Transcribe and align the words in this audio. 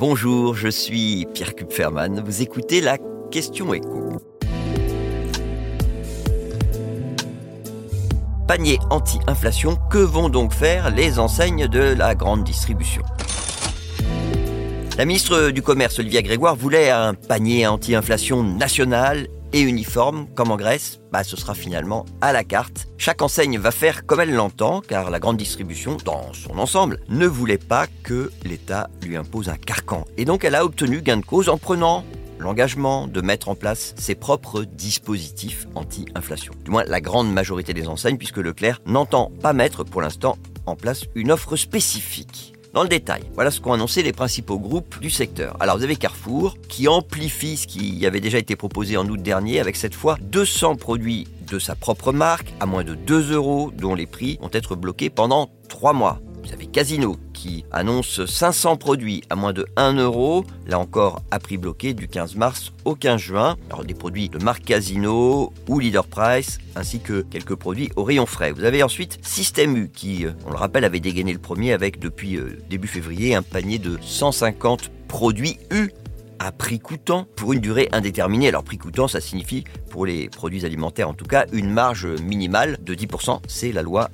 Bonjour, 0.00 0.56
je 0.56 0.68
suis 0.68 1.26
Pierre 1.34 1.54
Kupferman. 1.54 2.22
Vous 2.24 2.40
écoutez 2.40 2.80
la 2.80 2.96
question 3.30 3.74
écho. 3.74 4.16
Panier 8.48 8.78
anti-inflation, 8.88 9.76
que 9.90 9.98
vont 9.98 10.30
donc 10.30 10.54
faire 10.54 10.88
les 10.88 11.18
enseignes 11.18 11.68
de 11.68 11.80
la 11.80 12.14
grande 12.14 12.44
distribution? 12.44 13.02
La 14.96 15.04
ministre 15.04 15.50
du 15.50 15.60
Commerce, 15.60 15.98
Olivia 15.98 16.22
Grégoire, 16.22 16.56
voulait 16.56 16.88
un 16.88 17.12
panier 17.12 17.66
anti-inflation 17.66 18.42
national 18.42 19.26
et 19.52 19.60
uniforme, 19.60 20.26
comme 20.34 20.50
en 20.50 20.56
Grèce, 20.56 21.00
bah, 21.12 21.24
ce 21.24 21.36
sera 21.36 21.54
finalement 21.54 22.04
à 22.20 22.32
la 22.32 22.44
carte. 22.44 22.88
Chaque 22.98 23.22
enseigne 23.22 23.58
va 23.58 23.70
faire 23.70 24.06
comme 24.06 24.20
elle 24.20 24.34
l'entend, 24.34 24.80
car 24.80 25.10
la 25.10 25.18
grande 25.18 25.36
distribution, 25.36 25.96
dans 26.04 26.32
son 26.32 26.58
ensemble, 26.58 27.00
ne 27.08 27.26
voulait 27.26 27.58
pas 27.58 27.86
que 28.02 28.30
l'État 28.44 28.90
lui 29.02 29.16
impose 29.16 29.48
un 29.48 29.56
carcan. 29.56 30.04
Et 30.16 30.24
donc 30.24 30.44
elle 30.44 30.54
a 30.54 30.64
obtenu 30.64 31.02
gain 31.02 31.16
de 31.16 31.24
cause 31.24 31.48
en 31.48 31.58
prenant 31.58 32.04
l'engagement 32.38 33.06
de 33.06 33.20
mettre 33.20 33.48
en 33.48 33.54
place 33.54 33.94
ses 33.98 34.14
propres 34.14 34.64
dispositifs 34.64 35.66
anti-inflation. 35.74 36.54
Du 36.64 36.70
moins 36.70 36.84
la 36.84 37.00
grande 37.00 37.32
majorité 37.32 37.74
des 37.74 37.86
enseignes, 37.86 38.18
puisque 38.18 38.38
Leclerc 38.38 38.80
n'entend 38.86 39.30
pas 39.42 39.52
mettre 39.52 39.84
pour 39.84 40.00
l'instant 40.00 40.38
en 40.66 40.76
place 40.76 41.04
une 41.14 41.30
offre 41.30 41.56
spécifique. 41.56 42.54
Dans 42.72 42.84
le 42.84 42.88
détail, 42.88 43.22
voilà 43.34 43.50
ce 43.50 43.60
qu'ont 43.60 43.72
annoncé 43.72 44.04
les 44.04 44.12
principaux 44.12 44.60
groupes 44.60 45.00
du 45.00 45.10
secteur. 45.10 45.56
Alors 45.58 45.76
vous 45.76 45.82
avez 45.82 45.96
Carrefour 45.96 46.56
qui 46.68 46.86
amplifie 46.86 47.56
ce 47.56 47.66
qui 47.66 48.06
avait 48.06 48.20
déjà 48.20 48.38
été 48.38 48.54
proposé 48.54 48.96
en 48.96 49.08
août 49.08 49.20
dernier 49.20 49.58
avec 49.58 49.74
cette 49.74 49.94
fois 49.94 50.16
200 50.20 50.76
produits 50.76 51.26
de 51.48 51.58
sa 51.58 51.74
propre 51.74 52.12
marque 52.12 52.54
à 52.60 52.66
moins 52.66 52.84
de 52.84 52.94
2 52.94 53.32
euros 53.32 53.72
dont 53.76 53.96
les 53.96 54.06
prix 54.06 54.38
vont 54.40 54.50
être 54.52 54.76
bloqués 54.76 55.10
pendant 55.10 55.50
3 55.68 55.94
mois. 55.94 56.20
Vous 56.42 56.52
avez 56.52 56.66
Casino 56.66 57.16
qui 57.32 57.64
annonce 57.70 58.24
500 58.24 58.76
produits 58.76 59.22
à 59.30 59.36
moins 59.36 59.52
de 59.52 59.66
1 59.76 59.94
euro, 59.94 60.44
là 60.66 60.78
encore 60.78 61.22
à 61.30 61.38
prix 61.38 61.56
bloqué 61.56 61.94
du 61.94 62.08
15 62.08 62.36
mars 62.36 62.72
au 62.84 62.94
15 62.94 63.20
juin. 63.20 63.56
Alors 63.70 63.84
des 63.84 63.94
produits 63.94 64.28
de 64.28 64.38
marque 64.38 64.64
Casino 64.64 65.52
ou 65.68 65.78
Leader 65.78 66.06
Price, 66.06 66.58
ainsi 66.76 67.00
que 67.00 67.22
quelques 67.22 67.54
produits 67.54 67.90
au 67.96 68.04
rayon 68.04 68.26
frais. 68.26 68.52
Vous 68.52 68.64
avez 68.64 68.82
ensuite 68.82 69.18
Système 69.22 69.76
U 69.76 69.90
qui, 69.92 70.26
euh, 70.26 70.32
on 70.46 70.50
le 70.50 70.56
rappelle, 70.56 70.84
avait 70.84 71.00
dégainé 71.00 71.32
le 71.32 71.38
premier 71.38 71.72
avec 71.72 71.98
depuis 71.98 72.36
euh, 72.36 72.58
début 72.68 72.88
février 72.88 73.34
un 73.34 73.42
panier 73.42 73.78
de 73.78 73.98
150 74.00 74.90
produits 75.08 75.58
U 75.70 75.90
à 76.40 76.52
prix 76.52 76.78
coûtant 76.78 77.26
pour 77.36 77.52
une 77.52 77.60
durée 77.60 77.88
indéterminée. 77.92 78.48
Alors 78.48 78.64
prix 78.64 78.78
coûtant, 78.78 79.06
ça 79.06 79.20
signifie 79.20 79.64
pour 79.90 80.06
les 80.06 80.28
produits 80.28 80.64
alimentaires 80.64 81.08
en 81.08 81.14
tout 81.14 81.26
cas 81.26 81.44
une 81.52 81.70
marge 81.70 82.06
minimale 82.06 82.78
de 82.82 82.94
10%, 82.94 83.40
c'est 83.46 83.72
la 83.72 83.82
loi 83.82 84.08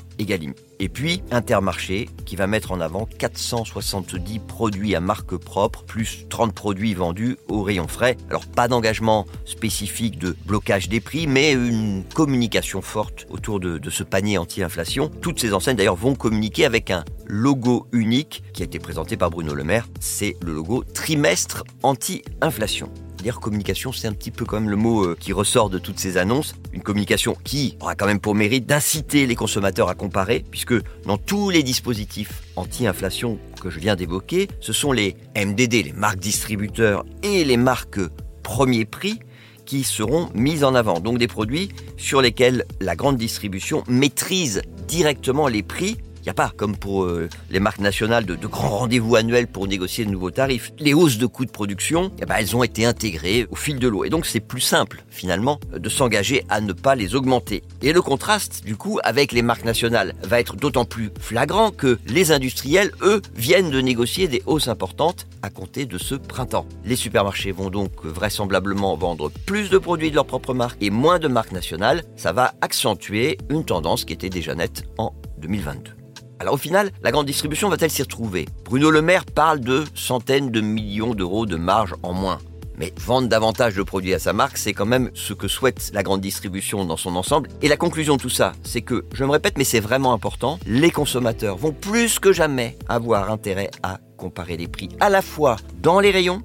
Et 0.79 0.89
puis 0.89 1.23
Intermarché 1.31 2.09
qui 2.25 2.37
va 2.37 2.47
mettre 2.47 2.73
en 2.73 2.81
avant 2.81 3.07
470 3.19 4.41
produits 4.41 4.95
à 4.95 5.01
marque 5.01 5.37
propre 5.37 5.85
plus 5.85 6.27
30 6.29 6.55
produits 6.55 6.95
vendus 6.95 7.37
au 7.49 7.63
rayon 7.63 7.89
frais. 7.89 8.17
Alors 8.29 8.47
pas 8.47 8.69
d'engagement 8.69 9.27
spécifique 9.45 10.19
de 10.19 10.37
blocage 10.47 10.89
des 10.89 11.01
prix 11.01 11.27
mais 11.27 11.53
une 11.53 12.05
communication 12.15 12.83
forte 12.83 13.27
autour 13.31 13.61
de, 13.61 13.79
de 13.79 13.91
ce 13.91 14.03
panier 14.03 14.39
anti-inflation. 14.39 15.11
Toutes 15.21 15.41
ces 15.41 15.53
enseignes 15.53 15.77
d'ailleurs 15.77 15.97
vont 15.97 16.15
communiquer 16.15 16.65
avec 16.65 16.91
un 16.91 17.05
logo 17.27 17.87
unique 17.93 18.43
qui 18.53 18.63
a 18.63 18.67
été 18.67 18.79
présenté 18.79 19.17
par 19.17 19.31
Bruno 19.31 19.55
Le 19.55 19.65
Maire. 19.65 19.89
C'est 20.01 20.37
le 20.43 20.53
logo 20.53 20.85
trimestre 20.95 21.65
anti-inflation 21.83 22.91
dire 23.27 23.41
communication, 23.41 23.91
c'est 23.91 24.07
un 24.07 24.13
petit 24.13 24.31
peu 24.31 24.45
quand 24.45 24.61
même 24.61 24.71
le 24.71 24.77
mot 24.77 25.05
euh, 25.05 25.17
qui 25.19 25.33
ressort 25.33 25.69
de 25.69 25.81
toutes 25.81 25.99
ces 25.99 26.17
annonces. 26.17 26.55
Une 26.73 26.83
communication 26.83 27.37
qui 27.43 27.77
aura 27.81 27.97
quand 27.97 28.07
même 28.07 28.21
pour 28.21 28.37
mérite 28.37 28.67
d'inciter 28.67 29.27
les 29.27 29.35
consommateurs 29.35 29.89
à 29.89 29.97
comparer, 29.97 30.45
puisque 30.49 30.75
dans 31.05 31.19
tous 31.19 31.51
les 31.51 31.65
dispositifs 31.65 32.45
anti-inflation 32.55 33.41
que 33.61 33.69
je 33.69 33.81
viens 33.81 33.97
d'évoquer, 33.97 34.47
ce 34.61 34.73
sont 34.73 34.93
les 34.93 35.17
MDD, 35.37 35.73
les 35.73 35.93
marques 35.93 36.21
distributeurs 36.21 37.05
et 37.25 37.43
les 37.43 37.57
marques 37.57 37.99
premier 38.45 38.85
prix 38.85 39.19
qui 39.65 39.83
seront 39.83 40.29
mises 40.33 40.63
en 40.63 40.77
avant. 40.77 41.01
Donc 41.01 41.19
des 41.19 41.27
produits 41.27 41.71
sur 41.97 42.23
lesquels 42.23 42.65
la 42.81 42.95
grande 42.95 43.17
distribution 43.17 43.83
maîtrise 43.89 44.63
directement 44.87 45.49
les 45.49 45.65
prix 45.65 45.97
n'y 46.27 46.31
a 46.31 46.35
pas, 46.35 46.53
comme 46.57 46.77
pour 46.77 47.05
euh, 47.05 47.29
les 47.51 47.61
marques 47.61 47.79
nationales, 47.79 48.27
de, 48.27 48.35
grands 48.47 48.79
rendez-vous 48.79 49.17
annuels 49.17 49.47
pour 49.47 49.69
négocier 49.69 50.05
de 50.05 50.11
nouveaux 50.11 50.31
tarifs. 50.31 50.73
Les 50.79 50.93
hausses 50.93 51.19
de 51.19 51.27
coûts 51.27 51.45
de 51.45 51.51
production, 51.51 52.11
eh 52.21 52.27
ben, 52.27 52.37
elles 52.39 52.57
ont 52.57 52.63
été 52.63 52.85
intégrées 52.85 53.47
au 53.51 53.57
fil 53.57 53.79
de 53.79 53.89
l'eau. 53.89 54.05
Et 54.05 54.11
donc 54.11 54.27
c'est 54.27 54.41
plus 54.41 54.61
simple, 54.61 55.05
finalement, 55.09 55.61
de 55.77 55.89
s'engager 55.89 56.45
à 56.49 56.61
ne 56.61 56.73
pas 56.73 56.95
les 56.95 57.15
augmenter. 57.15 57.63
Et 57.83 57.93
le 57.93 58.03
contraste, 58.03 58.65
du 58.65 58.77
coup, 58.77 58.99
avec 59.05 59.33
les 59.33 59.43
marques 59.43 59.65
nationales 59.65 60.15
va 60.23 60.41
être 60.41 60.57
d'autant 60.57 60.85
plus 60.85 61.11
flagrant 61.21 61.71
que 61.71 61.99
les 62.07 62.33
industriels, 62.33 62.91
eux, 63.03 63.23
viennent 63.35 63.71
de 63.71 63.81
négocier 63.81 64.27
des 64.27 64.43
hausses 64.47 64.69
importantes 64.69 65.27
à 65.43 65.51
compter 65.51 65.87
de 65.87 65.99
ce 65.99 66.17
printemps. 66.17 66.67
Les 66.85 66.97
supermarchés 66.97 67.53
vont 67.53 67.71
donc 67.71 68.05
vraisemblablement 68.05 68.97
vendre 68.97 69.31
plus 69.47 69.71
de 69.71 69.79
produits 69.79 70.11
de 70.11 70.17
leur 70.17 70.27
propre 70.27 70.55
marque 70.55 70.83
et 70.83 70.91
moins 70.91 71.19
de 71.19 71.29
marques 71.29 71.53
nationales. 71.53 72.03
Ça 72.17 72.33
va 72.33 72.55
accentuer 72.61 73.39
une 73.49 73.65
tendance 73.65 74.05
qui 74.05 74.13
était 74.13 74.29
déjà 74.29 74.55
nette 74.55 74.85
en 74.99 75.15
2022. 75.39 75.96
Alors 76.39 76.55
au 76.55 76.59
final, 76.59 76.91
la 77.03 77.13
grande 77.13 77.27
distribution 77.27 77.69
va-t-elle 77.69 77.91
s'y 77.91 78.03
retrouver? 78.03 78.47
Bruno 78.65 78.91
Le 78.91 79.01
Maire 79.01 79.25
parle 79.25 79.61
de 79.61 79.85
centaines 79.95 80.51
de 80.51 80.61
millions 80.61 81.15
d'euros 81.15 81.47
de 81.47 81.57
marge 81.57 81.95
en 82.03 82.13
moins. 82.13 82.39
Mais 82.79 82.93
vendre 82.99 83.29
davantage 83.29 83.75
de 83.75 83.83
produits 83.83 84.13
à 84.13 84.19
sa 84.19 84.35
marque, 84.35 84.59
c'est 84.59 84.75
quand 84.75 84.85
même 84.85 85.11
ce 85.15 85.33
que 85.33 85.49
souhaite 85.49 85.91
la 85.95 86.03
grande 86.03 86.21
distribution 86.21 86.85
dans 86.85 86.99
son 86.99 87.17
ensemble. 87.17 87.49
Et 87.63 87.69
la 87.69 87.79
conclusion 87.79 88.17
de 88.17 88.21
tout 88.21 88.29
ça, 88.29 88.53
c'est 88.63 88.83
que, 88.83 89.07
je 89.15 89.25
me 89.25 89.31
répète, 89.31 89.57
mais 89.57 89.65
c'est 89.65 89.81
vraiment 89.81 90.13
important, 90.13 90.59
les 90.67 90.91
consommateurs 90.91 91.57
vont 91.57 91.73
plus 91.73 92.19
que 92.19 92.33
jamais 92.33 92.77
avoir 92.87 93.31
intérêt 93.31 93.71
à 93.83 93.99
comparer 94.19 94.59
les 94.59 94.69
prix 94.69 94.91
à 95.01 95.09
la 95.09 95.23
fois 95.23 95.57
dans 95.81 96.01
les 96.01 96.11
rayons 96.11 96.43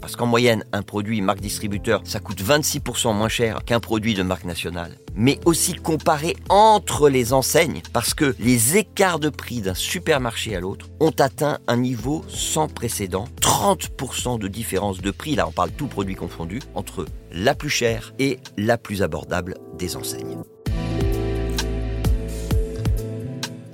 parce 0.00 0.16
qu'en 0.16 0.26
moyenne, 0.26 0.64
un 0.72 0.82
produit 0.82 1.20
marque 1.20 1.40
distributeur, 1.40 2.02
ça 2.04 2.20
coûte 2.20 2.42
26% 2.42 3.14
moins 3.14 3.28
cher 3.28 3.64
qu'un 3.64 3.80
produit 3.80 4.14
de 4.14 4.22
marque 4.22 4.44
nationale. 4.44 4.96
Mais 5.14 5.38
aussi 5.44 5.74
comparé 5.74 6.36
entre 6.48 7.08
les 7.08 7.32
enseignes, 7.32 7.82
parce 7.92 8.14
que 8.14 8.34
les 8.38 8.76
écarts 8.76 9.18
de 9.18 9.28
prix 9.28 9.60
d'un 9.60 9.74
supermarché 9.74 10.56
à 10.56 10.60
l'autre 10.60 10.86
ont 11.00 11.14
atteint 11.18 11.58
un 11.66 11.76
niveau 11.76 12.24
sans 12.28 12.68
précédent. 12.68 13.26
30% 13.40 14.38
de 14.38 14.48
différence 14.48 15.00
de 15.00 15.10
prix, 15.10 15.36
là 15.36 15.46
on 15.46 15.52
parle 15.52 15.70
tout 15.70 15.86
produit 15.86 16.14
confondu, 16.14 16.60
entre 16.74 17.06
la 17.32 17.54
plus 17.54 17.70
chère 17.70 18.12
et 18.18 18.38
la 18.56 18.78
plus 18.78 19.02
abordable 19.02 19.56
des 19.78 19.96
enseignes. 19.96 20.38